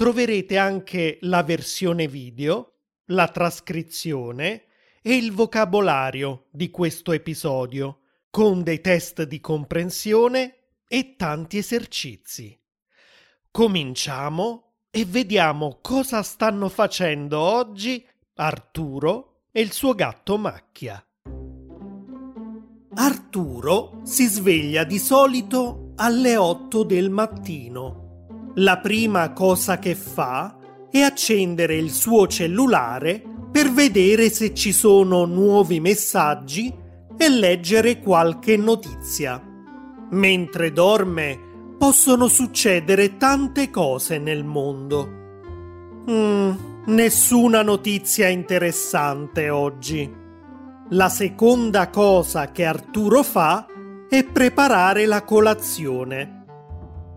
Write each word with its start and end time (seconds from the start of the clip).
troverete 0.00 0.56
anche 0.56 1.18
la 1.20 1.42
versione 1.42 2.08
video, 2.08 2.76
la 3.08 3.28
trascrizione 3.28 4.64
e 5.02 5.14
il 5.14 5.30
vocabolario 5.30 6.46
di 6.50 6.70
questo 6.70 7.12
episodio, 7.12 7.98
con 8.30 8.62
dei 8.62 8.80
test 8.80 9.24
di 9.24 9.40
comprensione 9.40 10.54
e 10.88 11.16
tanti 11.16 11.58
esercizi. 11.58 12.58
Cominciamo 13.50 14.76
e 14.90 15.04
vediamo 15.04 15.80
cosa 15.82 16.22
stanno 16.22 16.70
facendo 16.70 17.38
oggi 17.38 18.02
Arturo 18.36 19.42
e 19.52 19.60
il 19.60 19.70
suo 19.70 19.94
gatto 19.94 20.38
Macchia. 20.38 21.06
Arturo 22.94 24.00
si 24.04 24.26
sveglia 24.26 24.84
di 24.84 24.98
solito 24.98 25.92
alle 25.96 26.38
8 26.38 26.84
del 26.84 27.10
mattino 27.10 28.08
la 28.54 28.78
prima 28.78 29.32
cosa 29.32 29.78
che 29.78 29.94
fa 29.94 30.56
è 30.90 31.00
accendere 31.00 31.76
il 31.76 31.90
suo 31.90 32.26
cellulare 32.26 33.22
per 33.50 33.70
vedere 33.70 34.30
se 34.30 34.54
ci 34.54 34.72
sono 34.72 35.24
nuovi 35.24 35.80
messaggi 35.80 36.72
e 37.16 37.28
leggere 37.28 38.00
qualche 38.00 38.56
notizia. 38.56 39.42
Mentre 40.10 40.72
dorme 40.72 41.38
possono 41.78 42.28
succedere 42.28 43.16
tante 43.16 43.70
cose 43.70 44.18
nel 44.18 44.44
mondo. 44.44 45.18
Mm, 46.10 46.50
nessuna 46.86 47.62
notizia 47.62 48.28
interessante 48.28 49.50
oggi. 49.50 50.18
La 50.90 51.08
seconda 51.08 51.88
cosa 51.88 52.50
che 52.50 52.64
Arturo 52.64 53.22
fa 53.22 53.66
è 54.08 54.24
preparare 54.24 55.06
la 55.06 55.22
colazione 55.22 56.39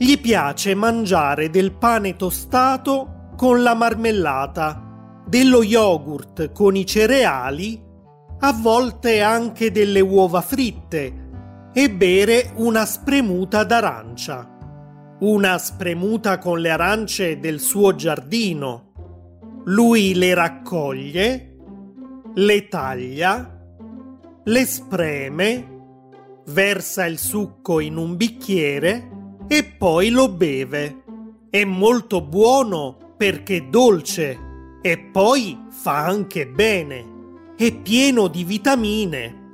gli 0.00 0.20
piace 0.20 0.76
mangiare 0.76 1.50
del 1.50 1.72
pane 1.72 2.14
tostato 2.14 3.32
con 3.36 3.64
la 3.64 3.74
marmellata, 3.74 5.24
dello 5.26 5.64
yogurt 5.64 6.52
con 6.52 6.76
i 6.76 6.86
cereali, 6.86 7.82
a 8.38 8.52
volte 8.52 9.20
anche 9.20 9.72
delle 9.72 9.98
uova 9.98 10.40
fritte 10.40 11.26
e 11.72 11.90
bere 11.90 12.52
una 12.54 12.84
spremuta 12.84 13.64
d'arancia. 13.64 14.56
Una 15.18 15.58
spremuta 15.58 16.38
con 16.38 16.60
le 16.60 16.70
arance 16.70 17.40
del 17.40 17.58
suo 17.58 17.96
giardino. 17.96 18.92
Lui 19.64 20.14
le 20.14 20.32
raccoglie, 20.32 21.56
le 22.34 22.68
taglia, 22.68 23.60
le 24.44 24.64
spreme, 24.64 25.76
versa 26.46 27.04
il 27.04 27.18
succo 27.18 27.80
in 27.80 27.96
un 27.96 28.16
bicchiere 28.16 29.16
e 29.48 29.64
poi 29.64 30.10
lo 30.10 30.28
beve. 30.28 31.02
È 31.50 31.64
molto 31.64 32.20
buono 32.20 33.14
perché 33.16 33.68
dolce 33.70 34.38
e 34.82 34.98
poi 34.98 35.58
fa 35.70 36.04
anche 36.04 36.46
bene. 36.46 37.16
È 37.56 37.74
pieno 37.74 38.28
di 38.28 38.44
vitamine. 38.44 39.46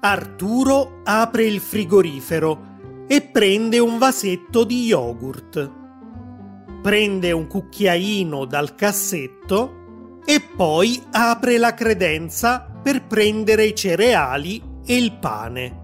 Arturo 0.00 1.00
apre 1.04 1.46
il 1.46 1.60
frigorifero 1.60 2.72
e 3.06 3.22
prende 3.22 3.78
un 3.78 3.96
vasetto 3.98 4.64
di 4.64 4.84
yogurt. 4.84 5.72
Prende 6.82 7.32
un 7.32 7.46
cucchiaino 7.46 8.44
dal 8.44 8.74
cassetto 8.74 10.20
e 10.26 10.40
poi 10.40 11.00
apre 11.12 11.56
la 11.56 11.72
credenza 11.72 12.60
per 12.82 13.06
prendere 13.06 13.66
i 13.66 13.74
cereali 13.74 14.62
e 14.84 14.96
il 14.96 15.16
pane. 15.18 15.82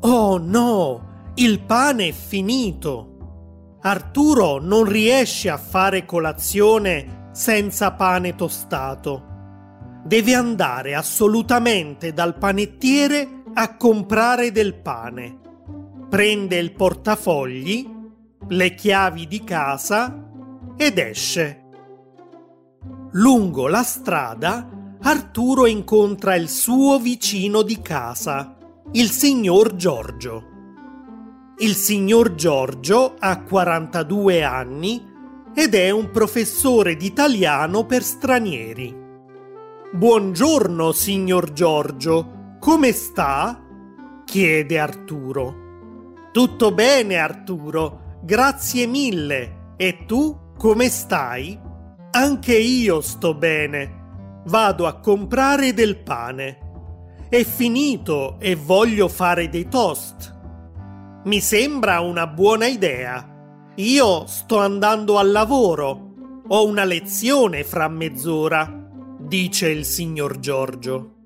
Oh 0.00 0.36
no! 0.36 1.09
Il 1.34 1.60
pane 1.60 2.08
è 2.08 2.12
finito. 2.12 3.78
Arturo 3.82 4.58
non 4.58 4.84
riesce 4.84 5.48
a 5.48 5.56
fare 5.56 6.04
colazione 6.04 7.28
senza 7.32 7.92
pane 7.92 8.34
tostato. 8.34 9.28
Deve 10.04 10.34
andare 10.34 10.94
assolutamente 10.94 12.12
dal 12.12 12.36
panettiere 12.36 13.42
a 13.54 13.76
comprare 13.76 14.52
del 14.52 14.74
pane. 14.74 15.38
Prende 16.08 16.58
il 16.58 16.72
portafogli, 16.72 17.88
le 18.48 18.74
chiavi 18.74 19.26
di 19.26 19.44
casa 19.44 20.30
ed 20.76 20.98
esce. 20.98 21.62
Lungo 23.12 23.68
la 23.68 23.82
strada 23.82 24.78
Arturo 25.02 25.64
incontra 25.64 26.34
il 26.34 26.50
suo 26.50 26.98
vicino 26.98 27.62
di 27.62 27.80
casa, 27.80 28.56
il 28.92 29.10
signor 29.10 29.74
Giorgio. 29.76 30.49
Il 31.62 31.74
signor 31.74 32.36
Giorgio 32.36 33.16
ha 33.18 33.42
42 33.42 34.42
anni 34.42 35.06
ed 35.54 35.74
è 35.74 35.90
un 35.90 36.10
professore 36.10 36.96
di 36.96 37.04
italiano 37.04 37.84
per 37.84 38.02
stranieri. 38.02 38.96
Buongiorno, 39.92 40.90
signor 40.92 41.52
Giorgio, 41.52 42.56
come 42.58 42.92
sta? 42.92 43.62
chiede 44.24 44.78
Arturo. 44.78 46.30
Tutto 46.32 46.72
bene, 46.72 47.18
Arturo, 47.18 48.20
grazie 48.22 48.86
mille. 48.86 49.74
E 49.76 50.06
tu 50.06 50.54
come 50.56 50.88
stai? 50.88 51.60
Anche 52.12 52.56
io 52.56 53.02
sto 53.02 53.34
bene. 53.34 54.40
Vado 54.46 54.86
a 54.86 54.98
comprare 54.98 55.74
del 55.74 55.98
pane. 55.98 56.58
È 57.28 57.44
finito 57.44 58.40
e 58.40 58.54
voglio 58.54 59.08
fare 59.08 59.50
dei 59.50 59.68
toast. 59.68 60.38
Mi 61.22 61.38
sembra 61.40 62.00
una 62.00 62.26
buona 62.26 62.66
idea. 62.66 63.22
Io 63.74 64.26
sto 64.26 64.58
andando 64.58 65.18
al 65.18 65.30
lavoro. 65.30 66.14
Ho 66.48 66.66
una 66.66 66.84
lezione 66.84 67.62
fra 67.62 67.88
mezz'ora, 67.88 68.88
dice 69.18 69.68
il 69.68 69.84
signor 69.84 70.38
Giorgio. 70.38 71.16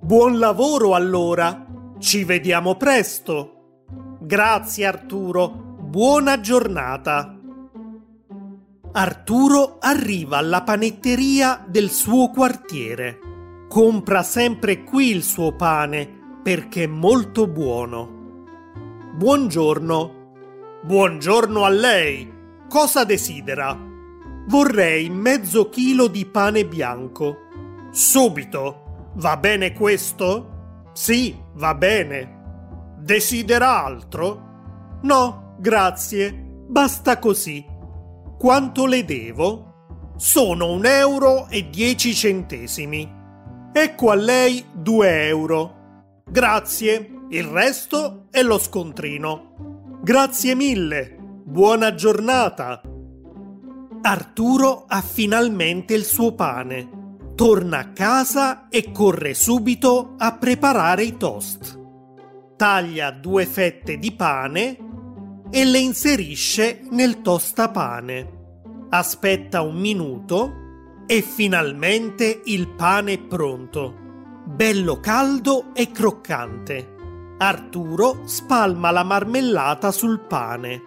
Buon 0.00 0.38
lavoro 0.38 0.94
allora. 0.94 1.66
Ci 1.98 2.24
vediamo 2.24 2.76
presto. 2.76 3.82
Grazie 4.22 4.86
Arturo. 4.86 5.76
Buona 5.78 6.40
giornata. 6.40 7.38
Arturo 8.92 9.76
arriva 9.78 10.38
alla 10.38 10.62
panetteria 10.62 11.66
del 11.68 11.90
suo 11.90 12.30
quartiere. 12.30 13.18
Compra 13.68 14.22
sempre 14.22 14.84
qui 14.84 15.10
il 15.10 15.22
suo 15.22 15.54
pane 15.54 16.40
perché 16.42 16.84
è 16.84 16.86
molto 16.86 17.46
buono. 17.46 18.17
Buongiorno. 19.18 20.80
Buongiorno 20.84 21.64
a 21.64 21.68
lei. 21.70 22.32
Cosa 22.68 23.02
desidera? 23.02 23.76
Vorrei 24.46 25.10
mezzo 25.10 25.70
chilo 25.70 26.06
di 26.06 26.24
pane 26.24 26.64
bianco. 26.64 27.38
Subito. 27.90 29.10
Va 29.14 29.36
bene 29.36 29.72
questo? 29.72 30.90
Sì, 30.92 31.36
va 31.54 31.74
bene. 31.74 32.94
Desidera 33.00 33.82
altro? 33.82 34.98
No, 35.02 35.56
grazie. 35.58 36.30
Basta 36.68 37.18
così. 37.18 37.66
Quanto 38.38 38.86
le 38.86 39.04
devo? 39.04 40.12
Sono 40.16 40.70
un 40.70 40.86
euro 40.86 41.48
e 41.48 41.68
dieci 41.68 42.14
centesimi. 42.14 43.12
Ecco 43.72 44.10
a 44.12 44.14
lei 44.14 44.64
due 44.72 45.26
euro. 45.26 45.74
Grazie. 46.30 47.17
Il 47.30 47.44
resto 47.44 48.28
è 48.30 48.40
lo 48.42 48.58
scontrino. 48.58 49.98
Grazie 50.02 50.54
mille. 50.54 51.14
Buona 51.44 51.94
giornata. 51.94 52.80
Arturo 54.00 54.86
ha 54.88 55.02
finalmente 55.02 55.92
il 55.92 56.04
suo 56.04 56.34
pane. 56.34 56.88
Torna 57.34 57.80
a 57.80 57.92
casa 57.92 58.68
e 58.70 58.92
corre 58.92 59.34
subito 59.34 60.14
a 60.16 60.38
preparare 60.38 61.02
i 61.04 61.18
toast. 61.18 61.78
Taglia 62.56 63.10
due 63.10 63.44
fette 63.44 63.98
di 63.98 64.12
pane 64.12 64.78
e 65.50 65.64
le 65.66 65.78
inserisce 65.80 66.80
nel 66.90 67.20
tostapane. 67.20 68.36
Aspetta 68.88 69.60
un 69.60 69.76
minuto 69.76 70.52
e 71.06 71.20
finalmente 71.20 72.40
il 72.46 72.70
pane 72.70 73.12
è 73.12 73.18
pronto. 73.18 73.94
Bello 74.46 74.98
caldo 74.98 75.74
e 75.74 75.90
croccante. 75.90 76.96
Arturo 77.40 78.26
spalma 78.26 78.90
la 78.90 79.04
marmellata 79.04 79.92
sul 79.92 80.26
pane. 80.26 80.82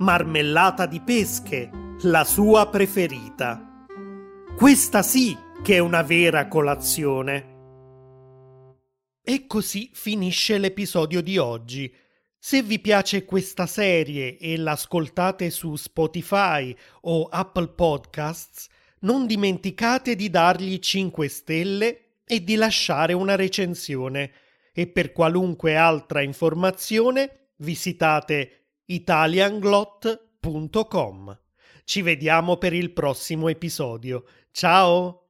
Marmellata 0.00 0.84
di 0.84 1.00
pesche, 1.00 1.70
la 2.02 2.24
sua 2.24 2.68
preferita. 2.68 3.86
Questa 4.54 5.00
sì 5.00 5.34
che 5.62 5.76
è 5.76 5.78
una 5.78 6.02
vera 6.02 6.46
colazione. 6.46 7.52
E 9.22 9.46
così 9.46 9.88
finisce 9.94 10.58
l'episodio 10.58 11.22
di 11.22 11.38
oggi. 11.38 11.90
Se 12.38 12.60
vi 12.60 12.80
piace 12.80 13.24
questa 13.24 13.64
serie 13.64 14.36
e 14.36 14.58
l'ascoltate 14.58 15.48
su 15.48 15.74
Spotify 15.74 16.76
o 17.00 17.28
Apple 17.28 17.68
Podcasts, 17.68 18.66
non 19.00 19.26
dimenticate 19.26 20.16
di 20.16 20.28
dargli 20.28 20.78
5 20.78 21.28
stelle 21.28 22.00
e 22.26 22.44
di 22.44 22.56
lasciare 22.56 23.14
una 23.14 23.36
recensione. 23.36 24.32
E 24.76 24.88
per 24.88 25.12
qualunque 25.12 25.76
altra 25.76 26.20
informazione 26.20 27.52
visitate 27.58 28.70
italianglot.com. 28.86 31.38
Ci 31.84 32.02
vediamo 32.02 32.56
per 32.56 32.72
il 32.72 32.92
prossimo 32.92 33.46
episodio. 33.48 34.24
Ciao! 34.50 35.23